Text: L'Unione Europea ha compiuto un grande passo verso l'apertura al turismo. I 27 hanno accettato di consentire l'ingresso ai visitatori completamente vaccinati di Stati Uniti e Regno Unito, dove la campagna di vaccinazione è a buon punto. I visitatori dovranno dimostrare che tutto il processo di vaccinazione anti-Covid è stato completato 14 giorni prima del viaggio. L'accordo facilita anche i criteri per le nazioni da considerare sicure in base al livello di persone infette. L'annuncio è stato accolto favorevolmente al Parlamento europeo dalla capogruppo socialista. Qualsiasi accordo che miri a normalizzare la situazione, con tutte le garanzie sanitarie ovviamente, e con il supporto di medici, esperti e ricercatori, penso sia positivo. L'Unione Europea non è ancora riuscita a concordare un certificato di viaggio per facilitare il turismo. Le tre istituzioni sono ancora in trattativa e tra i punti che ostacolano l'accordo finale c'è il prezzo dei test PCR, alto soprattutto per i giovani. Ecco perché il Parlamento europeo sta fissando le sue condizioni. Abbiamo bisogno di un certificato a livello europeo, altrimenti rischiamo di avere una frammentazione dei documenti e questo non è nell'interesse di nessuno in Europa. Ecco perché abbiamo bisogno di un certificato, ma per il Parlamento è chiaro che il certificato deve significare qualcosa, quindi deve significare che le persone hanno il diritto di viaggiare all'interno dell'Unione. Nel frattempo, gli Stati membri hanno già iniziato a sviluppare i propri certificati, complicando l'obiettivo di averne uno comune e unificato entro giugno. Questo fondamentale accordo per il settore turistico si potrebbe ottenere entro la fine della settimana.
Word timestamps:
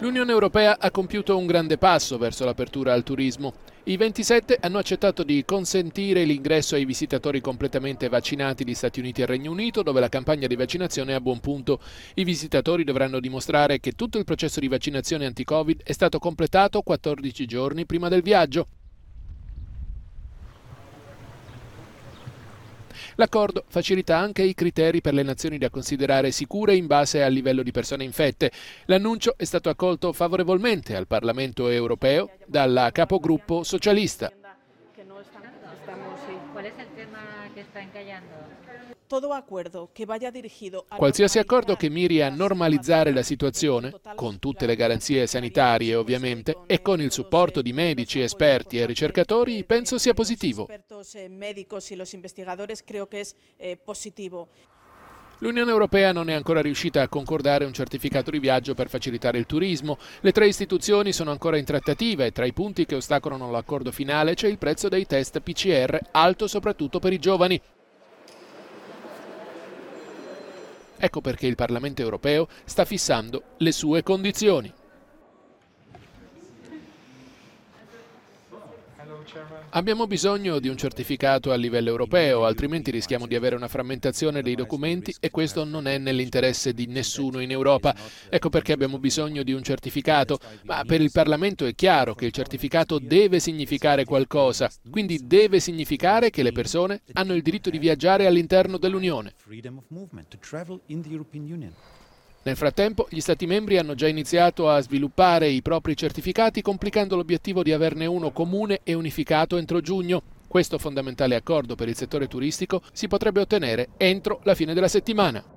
L'Unione 0.00 0.32
Europea 0.32 0.78
ha 0.78 0.90
compiuto 0.90 1.36
un 1.36 1.44
grande 1.44 1.76
passo 1.76 2.16
verso 2.16 2.46
l'apertura 2.46 2.94
al 2.94 3.02
turismo. 3.02 3.52
I 3.84 3.98
27 3.98 4.56
hanno 4.58 4.78
accettato 4.78 5.22
di 5.22 5.44
consentire 5.44 6.24
l'ingresso 6.24 6.74
ai 6.74 6.86
visitatori 6.86 7.42
completamente 7.42 8.08
vaccinati 8.08 8.64
di 8.64 8.72
Stati 8.72 8.98
Uniti 8.98 9.20
e 9.20 9.26
Regno 9.26 9.50
Unito, 9.50 9.82
dove 9.82 10.00
la 10.00 10.08
campagna 10.08 10.46
di 10.46 10.56
vaccinazione 10.56 11.12
è 11.12 11.16
a 11.16 11.20
buon 11.20 11.40
punto. 11.40 11.80
I 12.14 12.24
visitatori 12.24 12.82
dovranno 12.82 13.20
dimostrare 13.20 13.78
che 13.78 13.92
tutto 13.92 14.16
il 14.16 14.24
processo 14.24 14.58
di 14.58 14.68
vaccinazione 14.68 15.26
anti-Covid 15.26 15.82
è 15.84 15.92
stato 15.92 16.18
completato 16.18 16.80
14 16.80 17.44
giorni 17.44 17.84
prima 17.84 18.08
del 18.08 18.22
viaggio. 18.22 18.68
L'accordo 23.20 23.64
facilita 23.68 24.16
anche 24.16 24.42
i 24.42 24.54
criteri 24.54 25.02
per 25.02 25.12
le 25.12 25.22
nazioni 25.22 25.58
da 25.58 25.68
considerare 25.68 26.30
sicure 26.30 26.74
in 26.74 26.86
base 26.86 27.22
al 27.22 27.34
livello 27.34 27.62
di 27.62 27.70
persone 27.70 28.02
infette. 28.02 28.50
L'annuncio 28.86 29.34
è 29.36 29.44
stato 29.44 29.68
accolto 29.68 30.14
favorevolmente 30.14 30.96
al 30.96 31.06
Parlamento 31.06 31.68
europeo 31.68 32.30
dalla 32.46 32.90
capogruppo 32.92 33.62
socialista. 33.62 34.32
Qualsiasi 40.96 41.38
accordo 41.40 41.74
che 41.74 41.88
miri 41.88 42.22
a 42.22 42.28
normalizzare 42.28 43.12
la 43.12 43.24
situazione, 43.24 43.92
con 44.14 44.38
tutte 44.38 44.66
le 44.66 44.76
garanzie 44.76 45.26
sanitarie 45.26 45.96
ovviamente, 45.96 46.58
e 46.66 46.80
con 46.80 47.00
il 47.00 47.10
supporto 47.10 47.60
di 47.60 47.72
medici, 47.72 48.20
esperti 48.20 48.78
e 48.78 48.86
ricercatori, 48.86 49.64
penso 49.64 49.98
sia 49.98 50.14
positivo. 50.14 50.68
L'Unione 55.38 55.70
Europea 55.72 56.12
non 56.12 56.30
è 56.30 56.34
ancora 56.34 56.60
riuscita 56.60 57.02
a 57.02 57.08
concordare 57.08 57.64
un 57.64 57.72
certificato 57.72 58.30
di 58.30 58.38
viaggio 58.38 58.74
per 58.74 58.88
facilitare 58.88 59.38
il 59.38 59.46
turismo. 59.46 59.98
Le 60.20 60.30
tre 60.30 60.46
istituzioni 60.46 61.12
sono 61.12 61.32
ancora 61.32 61.56
in 61.56 61.64
trattativa 61.64 62.24
e 62.24 62.30
tra 62.30 62.44
i 62.44 62.52
punti 62.52 62.86
che 62.86 62.94
ostacolano 62.94 63.50
l'accordo 63.50 63.90
finale 63.90 64.34
c'è 64.34 64.46
il 64.46 64.58
prezzo 64.58 64.88
dei 64.88 65.06
test 65.06 65.40
PCR, 65.40 65.98
alto 66.12 66.46
soprattutto 66.46 67.00
per 67.00 67.12
i 67.12 67.18
giovani. 67.18 67.60
Ecco 71.02 71.22
perché 71.22 71.46
il 71.46 71.54
Parlamento 71.54 72.02
europeo 72.02 72.46
sta 72.64 72.84
fissando 72.84 73.54
le 73.56 73.72
sue 73.72 74.02
condizioni. 74.02 74.70
Abbiamo 79.70 80.06
bisogno 80.06 80.58
di 80.58 80.68
un 80.68 80.76
certificato 80.76 81.52
a 81.52 81.54
livello 81.56 81.90
europeo, 81.90 82.44
altrimenti 82.44 82.90
rischiamo 82.90 83.26
di 83.26 83.34
avere 83.34 83.54
una 83.54 83.68
frammentazione 83.68 84.42
dei 84.42 84.54
documenti 84.54 85.14
e 85.20 85.30
questo 85.30 85.64
non 85.64 85.86
è 85.86 85.98
nell'interesse 85.98 86.72
di 86.72 86.86
nessuno 86.86 87.40
in 87.40 87.50
Europa. 87.50 87.94
Ecco 88.28 88.48
perché 88.48 88.72
abbiamo 88.72 88.98
bisogno 88.98 89.42
di 89.42 89.52
un 89.52 89.62
certificato, 89.62 90.38
ma 90.64 90.82
per 90.84 91.00
il 91.00 91.10
Parlamento 91.10 91.66
è 91.66 91.74
chiaro 91.74 92.14
che 92.14 92.26
il 92.26 92.32
certificato 92.32 92.98
deve 92.98 93.40
significare 93.40 94.04
qualcosa, 94.04 94.70
quindi 94.90 95.26
deve 95.26 95.60
significare 95.60 96.30
che 96.30 96.42
le 96.42 96.52
persone 96.52 97.02
hanno 97.12 97.34
il 97.34 97.42
diritto 97.42 97.70
di 97.70 97.78
viaggiare 97.78 98.26
all'interno 98.26 98.78
dell'Unione. 98.78 99.34
Nel 102.42 102.56
frattempo, 102.56 103.06
gli 103.10 103.20
Stati 103.20 103.46
membri 103.46 103.76
hanno 103.76 103.94
già 103.94 104.08
iniziato 104.08 104.70
a 104.70 104.80
sviluppare 104.80 105.48
i 105.48 105.60
propri 105.60 105.94
certificati, 105.94 106.62
complicando 106.62 107.14
l'obiettivo 107.14 107.62
di 107.62 107.70
averne 107.70 108.06
uno 108.06 108.30
comune 108.30 108.80
e 108.82 108.94
unificato 108.94 109.58
entro 109.58 109.82
giugno. 109.82 110.22
Questo 110.48 110.78
fondamentale 110.78 111.34
accordo 111.34 111.74
per 111.74 111.88
il 111.88 111.96
settore 111.96 112.28
turistico 112.28 112.80
si 112.92 113.08
potrebbe 113.08 113.40
ottenere 113.40 113.90
entro 113.98 114.40
la 114.44 114.54
fine 114.54 114.72
della 114.72 114.88
settimana. 114.88 115.49